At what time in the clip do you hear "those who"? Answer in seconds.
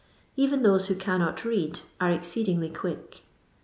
0.63-0.95